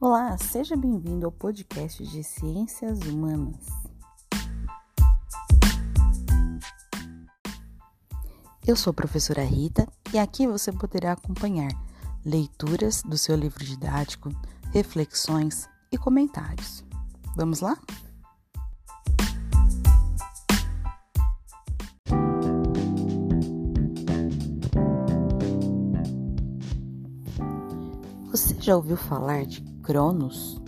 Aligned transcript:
Olá, 0.00 0.38
seja 0.38 0.76
bem-vindo 0.76 1.26
ao 1.26 1.32
podcast 1.32 2.06
de 2.06 2.22
Ciências 2.22 3.00
Humanas. 3.00 3.66
Eu 8.64 8.76
sou 8.76 8.92
a 8.92 8.94
professora 8.94 9.42
Rita 9.42 9.88
e 10.14 10.18
aqui 10.20 10.46
você 10.46 10.70
poderá 10.70 11.14
acompanhar 11.14 11.72
leituras 12.24 13.02
do 13.02 13.18
seu 13.18 13.34
livro 13.34 13.64
didático, 13.64 14.30
reflexões 14.72 15.68
e 15.90 15.98
comentários. 15.98 16.84
Vamos 17.34 17.58
lá? 17.58 17.76
Você 28.30 28.54
já 28.60 28.76
ouviu 28.76 28.96
falar 28.96 29.44
de 29.44 29.77
Cronos, 29.88 30.60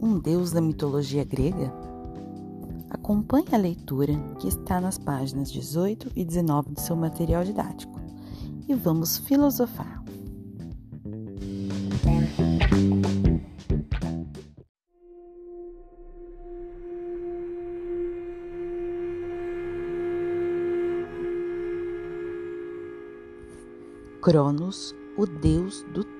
um 0.00 0.18
deus 0.18 0.50
da 0.50 0.58
mitologia 0.58 1.24
grega? 1.24 1.70
Acompanhe 2.88 3.48
a 3.52 3.58
leitura 3.58 4.14
que 4.38 4.48
está 4.48 4.80
nas 4.80 4.96
páginas 4.96 5.52
18 5.52 6.10
e 6.16 6.24
19 6.24 6.70
do 6.70 6.80
seu 6.80 6.96
material 6.96 7.44
didático 7.44 8.00
e 8.66 8.74
vamos 8.74 9.18
filosofar. 9.18 10.02
Cronos, 24.22 24.94
o 25.18 25.26
deus 25.26 25.84
do 25.92 26.11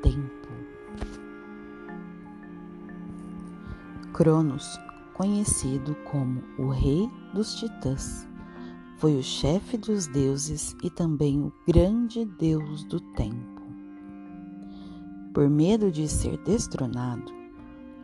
Cronos, 4.12 4.78
conhecido 5.14 5.96
como 6.10 6.42
o 6.58 6.68
Rei 6.68 7.10
dos 7.32 7.54
Titãs, 7.54 8.28
foi 8.98 9.16
o 9.16 9.22
chefe 9.22 9.78
dos 9.78 10.06
deuses 10.06 10.76
e 10.82 10.90
também 10.90 11.40
o 11.40 11.50
grande 11.66 12.26
deus 12.26 12.84
do 12.84 13.00
tempo. 13.00 13.62
Por 15.32 15.48
medo 15.48 15.90
de 15.90 16.06
ser 16.08 16.36
destronado, 16.44 17.32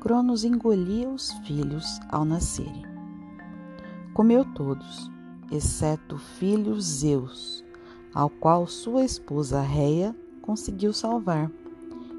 Cronos 0.00 0.44
engolia 0.44 1.10
os 1.10 1.30
filhos 1.46 2.00
ao 2.08 2.24
nascerem. 2.24 2.86
Comeu 4.14 4.46
todos, 4.54 5.10
exceto 5.52 6.14
o 6.14 6.18
filho 6.18 6.80
Zeus, 6.80 7.62
ao 8.14 8.30
qual 8.30 8.66
sua 8.66 9.04
esposa 9.04 9.60
Reia 9.60 10.16
conseguiu 10.40 10.94
salvar, 10.94 11.50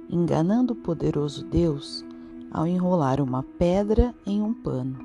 enganando 0.07 0.73
o 0.73 0.77
poderoso 0.77 1.43
Deus 1.43 2.05
ao 2.51 2.65
enrolar 2.65 3.21
uma 3.21 3.43
pedra 3.43 4.13
em 4.25 4.41
um 4.41 4.53
pano. 4.53 4.97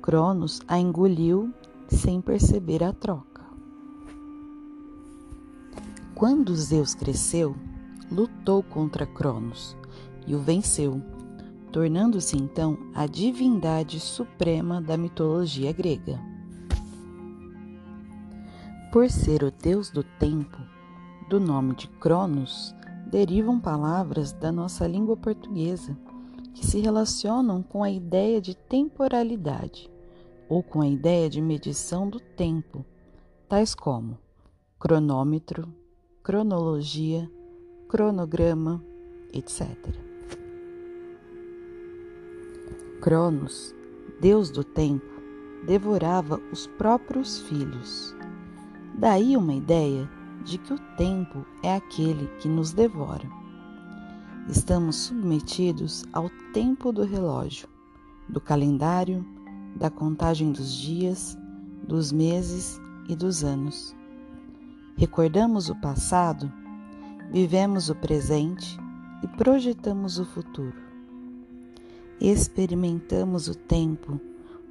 Cronos 0.00 0.60
a 0.66 0.78
engoliu 0.78 1.52
sem 1.88 2.20
perceber 2.20 2.82
a 2.82 2.92
troca. 2.92 3.42
Quando 6.14 6.54
Zeus 6.54 6.94
cresceu, 6.94 7.54
lutou 8.10 8.62
contra 8.62 9.06
Cronos 9.06 9.76
e 10.26 10.34
o 10.34 10.38
venceu, 10.38 11.02
tornando-se 11.72 12.36
então 12.36 12.78
a 12.94 13.06
divindade 13.06 13.98
suprema 13.98 14.80
da 14.80 14.96
mitologia 14.96 15.72
grega. 15.72 16.20
Por 18.92 19.10
ser 19.10 19.42
o 19.42 19.50
deus 19.50 19.90
do 19.90 20.04
tempo, 20.04 20.56
do 21.28 21.40
nome 21.40 21.74
de 21.74 21.88
Cronos, 21.88 22.74
derivam 23.10 23.58
palavras 23.58 24.32
da 24.32 24.52
nossa 24.52 24.86
língua 24.86 25.16
portuguesa 25.16 25.96
que 26.54 26.64
se 26.64 26.80
relacionam 26.80 27.62
com 27.62 27.82
a 27.82 27.90
ideia 27.90 28.40
de 28.40 28.56
temporalidade 28.56 29.90
ou 30.48 30.62
com 30.62 30.80
a 30.80 30.88
ideia 30.88 31.28
de 31.28 31.40
medição 31.40 32.08
do 32.08 32.20
tempo, 32.20 32.84
tais 33.48 33.74
como 33.74 34.18
cronômetro, 34.78 35.66
cronologia, 36.22 37.30
cronograma, 37.88 38.82
etc. 39.32 39.68
Cronos, 43.00 43.74
deus 44.20 44.50
do 44.50 44.62
tempo, 44.62 45.04
devorava 45.66 46.40
os 46.52 46.66
próprios 46.66 47.40
filhos. 47.40 48.14
Daí 48.96 49.36
uma 49.36 49.54
ideia 49.54 50.08
de 50.44 50.58
que 50.58 50.72
o 50.72 50.78
tempo 50.96 51.44
é 51.62 51.74
aquele 51.74 52.26
que 52.38 52.48
nos 52.48 52.72
devora. 52.72 53.43
Estamos 54.46 54.96
submetidos 54.96 56.04
ao 56.12 56.28
tempo 56.52 56.92
do 56.92 57.02
relógio, 57.02 57.66
do 58.28 58.38
calendário, 58.38 59.24
da 59.74 59.88
contagem 59.88 60.52
dos 60.52 60.70
dias, 60.76 61.36
dos 61.88 62.12
meses 62.12 62.78
e 63.08 63.16
dos 63.16 63.42
anos. 63.42 63.96
Recordamos 64.96 65.70
o 65.70 65.74
passado, 65.76 66.52
vivemos 67.32 67.88
o 67.88 67.94
presente 67.94 68.78
e 69.22 69.28
projetamos 69.28 70.18
o 70.18 70.26
futuro. 70.26 70.76
Experimentamos 72.20 73.48
o 73.48 73.54
tempo 73.54 74.20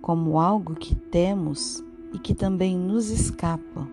como 0.04 0.40
algo 0.40 0.76
que 0.76 0.94
temos 0.94 1.84
e 2.14 2.20
que 2.20 2.36
também 2.36 2.78
nos 2.78 3.10
escapa. 3.10 3.88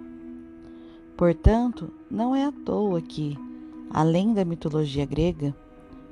Portanto, 1.17 1.91
não 2.11 2.37
é 2.37 2.45
à 2.45 2.53
toa 2.53 3.01
que, 3.01 3.35
além 3.91 4.35
da 4.35 4.45
mitologia 4.45 5.07
grega, 5.07 5.57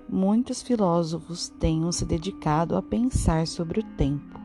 muitos 0.08 0.62
filósofos 0.62 1.48
tenham 1.60 1.92
se 1.92 2.04
dedicado 2.04 2.76
a 2.76 2.82
pensar 2.82 3.46
sobre 3.46 3.80
o 3.80 3.84
tempo. 3.96 4.38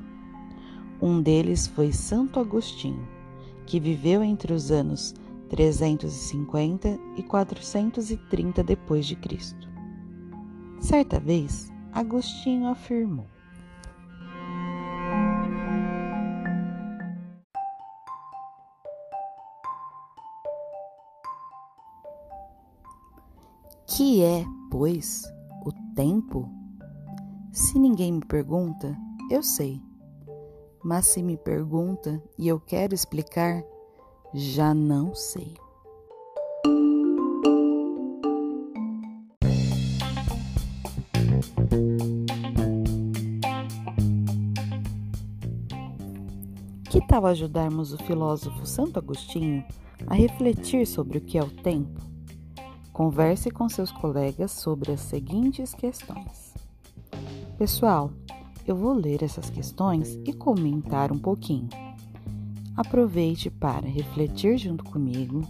Um 1.02 1.22
deles 1.22 1.68
foi 1.68 1.92
Santo 1.92 2.40
Agostinho, 2.40 3.08
que 3.66 3.80
viveu 3.80 4.24
entre 4.24 4.54
os 4.54 4.72
anos 4.72 5.14
350 5.50 7.00
e 7.16 7.24
430 7.24 8.64
depois 8.64 9.06
de 9.06 9.16
Cristo. 9.16 9.70
Certa 10.80 11.20
vez, 11.20 11.72
Agostinho 11.92 12.68
afirmou: 12.68 13.28
Que 23.96 24.24
é, 24.24 24.44
pois, 24.72 25.24
o 25.66 25.72
tempo? 25.96 26.50
Se 27.52 27.80
ninguém 27.80 28.14
me 28.14 28.26
pergunta, 28.26 28.98
eu 29.30 29.42
sei. 29.42 29.82
Mas 30.84 31.08
se 31.08 31.24
me 31.24 31.38
pergunta 31.38 32.22
e 32.38 32.48
eu 32.48 32.60
quero 32.60 32.94
explicar, 32.94 33.64
já 34.34 34.74
não 34.74 35.16
sei. 35.16 35.54
Que 46.90 47.08
tal 47.08 47.26
ajudarmos 47.26 47.94
o 47.94 47.98
filósofo 48.00 48.66
Santo 48.66 49.00
Agostinho 49.00 49.64
a 50.06 50.14
refletir 50.14 50.86
sobre 50.86 51.18
o 51.18 51.22
que 51.22 51.38
é 51.38 51.42
o 51.44 51.50
tempo? 51.50 52.13
Converse 52.94 53.50
com 53.50 53.68
seus 53.68 53.92
colegas 53.92 54.52
sobre 54.52 54.92
as 54.92 55.00
seguintes 55.00 55.74
questões. 55.74 56.54
Pessoal, 57.58 58.12
eu 58.68 58.76
vou 58.76 58.94
ler 58.94 59.24
essas 59.24 59.50
questões 59.50 60.20
e 60.24 60.32
comentar 60.32 61.12
um 61.12 61.18
pouquinho. 61.18 61.70
Aproveite 62.78 63.50
para 63.50 63.88
refletir 63.88 64.58
junto 64.60 64.84
comigo 64.84 65.42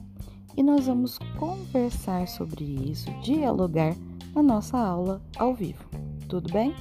e 0.56 0.64
nós 0.64 0.88
vamos 0.88 1.18
conversar 1.38 2.28
sobre 2.30 2.64
isso, 2.64 3.12
dialogar 3.22 3.94
na 4.34 4.42
nossa 4.42 4.78
aula 4.78 5.22
ao 5.38 5.54
vivo. 5.54 5.84
Tudo 6.30 6.52
bem? 6.52 6.74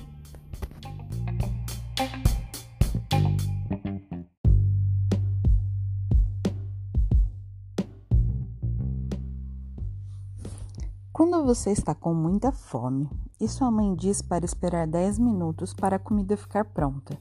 Quando 11.23 11.45
você 11.45 11.71
está 11.71 11.95
com 11.95 12.13
muita 12.13 12.51
fome 12.51 13.09
e 13.41 13.47
sua 13.47 13.71
mãe 13.71 13.95
diz 13.95 14.21
para 14.21 14.45
esperar 14.45 14.89
10 14.89 15.21
minutos 15.21 15.73
para 15.73 15.95
a 15.95 15.99
comida 16.01 16.37
ficar 16.37 16.65
pronta, 16.65 17.17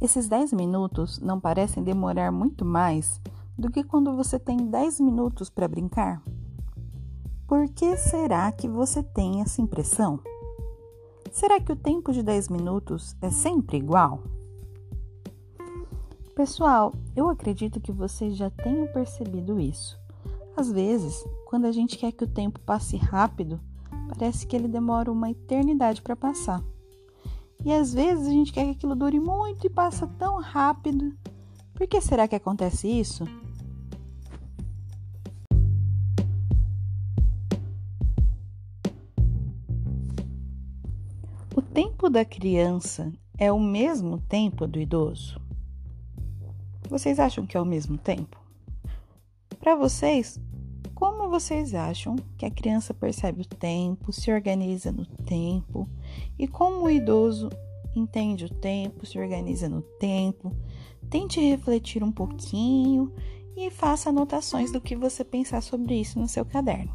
esses 0.00 0.26
10 0.26 0.54
minutos 0.54 1.20
não 1.20 1.38
parecem 1.38 1.84
demorar 1.84 2.32
muito 2.32 2.64
mais 2.64 3.20
do 3.58 3.70
que 3.70 3.84
quando 3.84 4.16
você 4.16 4.38
tem 4.38 4.56
10 4.56 5.00
minutos 5.00 5.50
para 5.50 5.68
brincar? 5.68 6.22
Por 7.46 7.68
que 7.68 7.94
será 7.98 8.50
que 8.52 8.66
você 8.66 9.02
tem 9.02 9.42
essa 9.42 9.60
impressão? 9.60 10.18
Será 11.30 11.60
que 11.60 11.72
o 11.72 11.76
tempo 11.76 12.14
de 12.14 12.22
10 12.22 12.48
minutos 12.48 13.14
é 13.20 13.30
sempre 13.30 13.76
igual? 13.76 14.22
Pessoal, 16.34 16.94
eu 17.14 17.28
acredito 17.28 17.82
que 17.82 17.92
vocês 17.92 18.34
já 18.34 18.48
tenham 18.48 18.86
percebido 18.86 19.60
isso. 19.60 20.05
Às 20.56 20.72
vezes, 20.72 21.22
quando 21.44 21.66
a 21.66 21.72
gente 21.72 21.98
quer 21.98 22.10
que 22.12 22.24
o 22.24 22.26
tempo 22.26 22.58
passe 22.60 22.96
rápido, 22.96 23.60
parece 24.08 24.46
que 24.46 24.56
ele 24.56 24.66
demora 24.66 25.12
uma 25.12 25.30
eternidade 25.30 26.00
para 26.00 26.16
passar. 26.16 26.64
E 27.62 27.70
às 27.70 27.92
vezes 27.92 28.26
a 28.26 28.30
gente 28.30 28.54
quer 28.54 28.64
que 28.64 28.70
aquilo 28.70 28.96
dure 28.96 29.20
muito 29.20 29.66
e 29.66 29.70
passa 29.70 30.06
tão 30.06 30.40
rápido. 30.40 31.14
Por 31.74 31.86
que 31.86 32.00
será 32.00 32.26
que 32.26 32.34
acontece 32.34 32.88
isso? 32.88 33.24
O 41.54 41.60
tempo 41.60 42.08
da 42.08 42.24
criança 42.24 43.12
é 43.36 43.52
o 43.52 43.60
mesmo 43.60 44.18
tempo 44.22 44.66
do 44.66 44.80
idoso? 44.80 45.38
Vocês 46.88 47.20
acham 47.20 47.44
que 47.44 47.58
é 47.58 47.60
o 47.60 47.66
mesmo 47.66 47.98
tempo? 47.98 48.46
Para 49.66 49.74
vocês, 49.74 50.38
como 51.26 51.40
vocês 51.40 51.74
acham 51.74 52.14
que 52.38 52.46
a 52.46 52.50
criança 52.50 52.94
percebe 52.94 53.42
o 53.42 53.44
tempo, 53.44 54.12
se 54.12 54.30
organiza 54.30 54.92
no 54.92 55.04
tempo 55.04 55.88
e 56.38 56.46
como 56.46 56.84
o 56.84 56.90
idoso 56.90 57.50
entende 57.96 58.44
o 58.44 58.48
tempo, 58.48 59.04
se 59.04 59.18
organiza 59.18 59.68
no 59.68 59.82
tempo? 59.82 60.52
Tente 61.10 61.40
refletir 61.40 62.04
um 62.04 62.12
pouquinho 62.12 63.12
e 63.56 63.72
faça 63.72 64.10
anotações 64.10 64.70
do 64.70 64.80
que 64.80 64.94
você 64.94 65.24
pensar 65.24 65.62
sobre 65.62 65.96
isso 66.00 66.16
no 66.16 66.28
seu 66.28 66.44
caderno, 66.44 66.94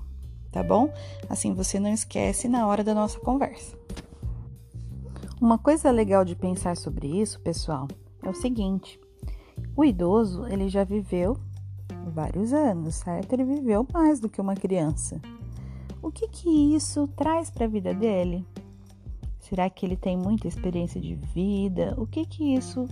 tá 0.49 0.63
bom? 0.63 0.89
Assim 1.27 1.53
você 1.53 1.77
não 1.77 1.91
esquece 1.91 2.47
na 2.47 2.65
hora 2.65 2.85
da 2.85 2.95
nossa 2.95 3.19
conversa. 3.19 3.77
Uma 5.41 5.57
coisa 5.57 5.91
legal 5.91 6.23
de 6.23 6.37
pensar 6.37 6.77
sobre 6.77 7.05
isso, 7.05 7.37
pessoal, 7.41 7.85
é 8.23 8.29
o 8.29 8.33
seguinte: 8.33 8.97
o 9.75 9.83
idoso 9.83 10.47
ele 10.47 10.69
já 10.69 10.85
viveu 10.85 11.37
vários 12.09 12.53
anos? 12.53 13.03
Ele 13.31 13.43
viveu 13.43 13.85
mais 13.93 14.19
do 14.19 14.29
que 14.29 14.41
uma 14.41 14.55
criança. 14.55 15.21
O 16.01 16.11
que 16.11 16.27
que 16.27 16.49
isso 16.75 17.07
traz 17.09 17.51
para 17.51 17.65
a 17.65 17.69
vida 17.69 17.93
dele? 17.93 18.45
Será 19.39 19.69
que 19.69 19.85
ele 19.85 19.95
tem 19.95 20.17
muita 20.17 20.47
experiência 20.47 20.99
de 20.99 21.13
vida? 21.13 21.93
O 21.97 22.07
que 22.07 22.25
que 22.25 22.55
isso 22.55 22.87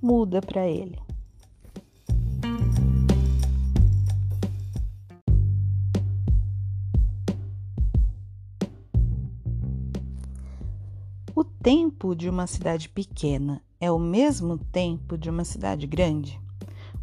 muda 0.00 0.40
para 0.40 0.66
ele? 0.68 0.98
O 11.34 11.42
tempo 11.42 12.14
de 12.14 12.28
uma 12.28 12.46
cidade 12.46 12.88
pequena 12.88 13.60
é 13.80 13.90
o 13.90 13.98
mesmo 13.98 14.58
tempo 14.58 15.18
de 15.18 15.28
uma 15.28 15.44
cidade 15.44 15.86
grande? 15.86 16.43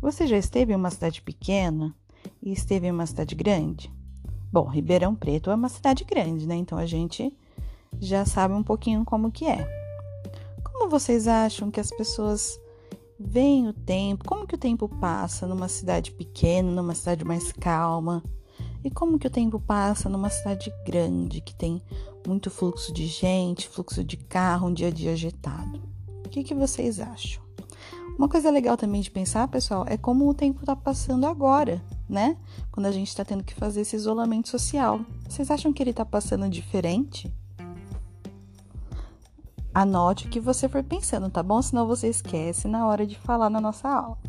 Você 0.01 0.25
já 0.25 0.35
esteve 0.35 0.73
em 0.73 0.75
uma 0.75 0.89
cidade 0.89 1.21
pequena 1.21 1.95
e 2.41 2.51
esteve 2.51 2.87
em 2.87 2.91
uma 2.91 3.05
cidade 3.05 3.35
grande? 3.35 3.93
Bom, 4.51 4.67
Ribeirão 4.67 5.13
Preto 5.13 5.51
é 5.51 5.55
uma 5.55 5.69
cidade 5.69 6.03
grande, 6.03 6.47
né? 6.47 6.55
Então 6.55 6.75
a 6.75 6.87
gente 6.87 7.31
já 7.99 8.25
sabe 8.25 8.55
um 8.55 8.63
pouquinho 8.63 9.05
como 9.05 9.31
que 9.31 9.45
é. 9.45 9.63
Como 10.63 10.89
vocês 10.89 11.27
acham 11.27 11.69
que 11.69 11.79
as 11.79 11.91
pessoas 11.91 12.59
veem 13.19 13.67
o 13.67 13.73
tempo? 13.73 14.25
Como 14.25 14.47
que 14.47 14.55
o 14.55 14.57
tempo 14.57 14.89
passa 14.89 15.45
numa 15.45 15.67
cidade 15.67 16.11
pequena, 16.11 16.71
numa 16.71 16.95
cidade 16.95 17.23
mais 17.23 17.51
calma? 17.51 18.23
E 18.83 18.89
como 18.89 19.19
que 19.19 19.27
o 19.27 19.31
tempo 19.31 19.59
passa 19.59 20.09
numa 20.09 20.31
cidade 20.31 20.73
grande 20.83 21.41
que 21.41 21.53
tem 21.53 21.79
muito 22.25 22.49
fluxo 22.49 22.91
de 22.91 23.05
gente, 23.05 23.69
fluxo 23.69 24.03
de 24.03 24.17
carro, 24.17 24.67
um 24.67 24.73
dia 24.73 24.87
a 24.87 24.91
dia 24.91 25.11
agitado? 25.11 25.79
O 26.25 26.29
que, 26.29 26.43
que 26.43 26.55
vocês 26.55 26.99
acham? 26.99 27.50
Uma 28.21 28.29
coisa 28.29 28.51
legal 28.51 28.77
também 28.77 29.01
de 29.01 29.09
pensar, 29.09 29.47
pessoal, 29.47 29.83
é 29.87 29.97
como 29.97 30.29
o 30.29 30.33
tempo 30.35 30.59
está 30.59 30.75
passando 30.75 31.25
agora, 31.25 31.81
né? 32.07 32.37
Quando 32.71 32.85
a 32.85 32.91
gente 32.91 33.07
está 33.07 33.25
tendo 33.25 33.43
que 33.43 33.55
fazer 33.55 33.81
esse 33.81 33.95
isolamento 33.95 34.47
social. 34.47 35.01
Vocês 35.27 35.49
acham 35.49 35.73
que 35.73 35.81
ele 35.81 35.89
está 35.89 36.05
passando 36.05 36.47
diferente? 36.47 37.33
Anote 39.73 40.27
o 40.27 40.29
que 40.29 40.39
você 40.39 40.69
for 40.69 40.83
pensando, 40.83 41.31
tá 41.31 41.41
bom? 41.41 41.59
Senão 41.63 41.87
você 41.87 42.09
esquece 42.09 42.67
na 42.67 42.85
hora 42.85 43.07
de 43.07 43.17
falar 43.17 43.49
na 43.49 43.59
nossa 43.59 43.89
aula. 43.89 44.19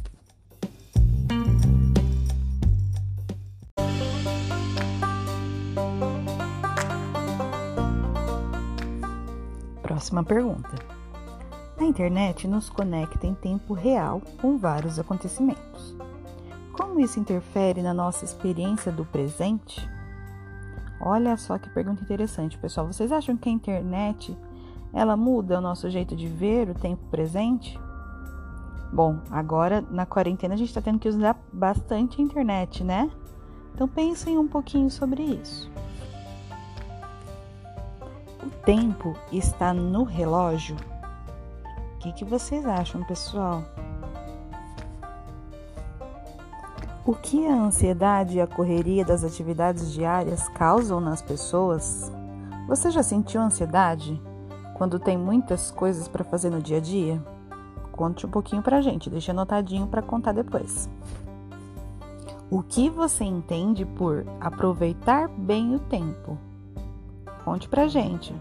Próxima 9.83 10.25
pergunta. 10.25 10.92
A 11.82 11.84
internet 11.84 12.46
nos 12.46 12.70
conecta 12.70 13.26
em 13.26 13.34
tempo 13.34 13.75
real 13.75 14.23
com 14.40 14.56
vários 14.56 15.00
acontecimentos. 15.00 15.96
Como 16.75 17.00
isso 17.00 17.19
interfere 17.19 17.82
na 17.82 17.93
nossa 17.93 18.25
experiência 18.25 18.93
do 18.93 19.05
presente? 19.05 19.84
Olha 21.00 21.37
só 21.37 21.58
que 21.58 21.69
pergunta 21.70 22.00
interessante, 22.00 22.56
pessoal. 22.56 22.87
Vocês 22.87 23.11
acham 23.11 23.37
que 23.37 23.49
a 23.49 23.52
internet 23.52 24.38
ela 24.93 25.17
muda 25.17 25.58
o 25.58 25.61
nosso 25.61 25.90
jeito 25.90 26.14
de 26.14 26.29
ver 26.29 26.70
o 26.70 26.75
tempo 26.75 27.02
presente? 27.11 27.76
Bom, 28.93 29.19
agora 29.29 29.84
na 29.90 30.06
quarentena 30.06 30.55
a 30.55 30.56
gente 30.56 30.69
está 30.69 30.81
tendo 30.81 31.00
que 31.00 31.08
usar 31.08 31.37
bastante 31.52 32.20
a 32.20 32.25
internet, 32.25 32.84
né? 32.84 33.11
Então 33.75 33.88
pensem 33.88 34.38
um 34.38 34.46
pouquinho 34.46 34.88
sobre 34.88 35.20
isso. 35.20 35.69
O 38.40 38.50
tempo 38.64 39.17
está 39.32 39.75
no 39.75 40.05
relógio 40.05 40.76
que, 42.03 42.13
que 42.13 42.25
vocês 42.25 42.67
acham, 42.67 43.05
pessoal? 43.05 43.63
O 47.07 47.15
que 47.15 47.47
a 47.47 47.55
ansiedade 47.55 48.39
e 48.39 48.41
a 48.41 48.47
correria 48.47 49.05
das 49.05 49.23
atividades 49.23 49.93
diárias 49.93 50.49
causam 50.49 51.01
nas 51.01 51.23
pessoas? 51.23 52.11
Você 52.67 52.91
já 52.91 53.05
sentiu 53.05 53.41
ansiedade 53.41 54.21
quando 54.75 54.99
tem 54.99 55.17
muitas 55.17 55.71
coisas 55.71 56.09
para 56.09 56.25
fazer 56.25 56.51
no 56.51 56.61
dia 56.61 56.79
a 56.79 56.81
dia? 56.81 57.23
Conte 57.93 58.27
um 58.27 58.31
pouquinho 58.31 58.63
pra 58.63 58.81
gente, 58.81 59.09
deixa 59.09 59.31
anotadinho 59.31 59.87
para 59.87 60.03
contar 60.03 60.33
depois. 60.33 60.89
O 62.51 62.65
que 62.65 62.91
você 62.91 63.25
entende 63.25 63.85
por 63.85 64.27
aproveitar 64.41 65.29
bem 65.29 65.77
o 65.77 65.79
tempo? 65.79 66.37
Conte 67.45 67.69
pra 67.69 67.87
gente. 67.87 68.35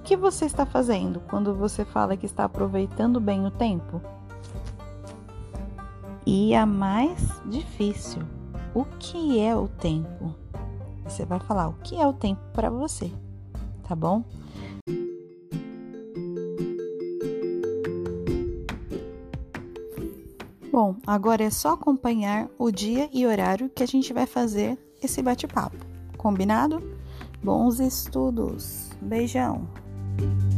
O 0.00 0.02
que 0.02 0.16
você 0.16 0.46
está 0.46 0.64
fazendo 0.64 1.20
quando 1.28 1.54
você 1.54 1.84
fala 1.84 2.16
que 2.16 2.24
está 2.26 2.44
aproveitando 2.44 3.20
bem 3.20 3.46
o 3.46 3.50
tempo? 3.50 4.00
E 6.26 6.54
a 6.54 6.64
mais 6.64 7.28
difícil, 7.46 8.22
o 8.74 8.84
que 8.98 9.38
é 9.38 9.54
o 9.54 9.68
tempo? 9.68 10.34
Você 11.04 11.24
vai 11.24 11.38
falar 11.38 11.68
o 11.68 11.74
que 11.74 12.00
é 12.00 12.06
o 12.06 12.14
tempo 12.14 12.40
para 12.52 12.70
você, 12.70 13.12
tá 13.86 13.94
bom? 13.94 14.24
Bom, 20.72 20.96
agora 21.06 21.44
é 21.44 21.50
só 21.50 21.74
acompanhar 21.74 22.48
o 22.58 22.70
dia 22.70 23.08
e 23.12 23.26
horário 23.26 23.68
que 23.68 23.82
a 23.82 23.86
gente 23.86 24.12
vai 24.14 24.26
fazer 24.26 24.78
esse 25.02 25.20
bate-papo. 25.22 25.76
Combinado? 26.16 26.82
Bons 27.42 27.80
estudos! 27.80 28.90
Beijão! 29.00 29.79
thank 30.20 30.42
you 30.42 30.49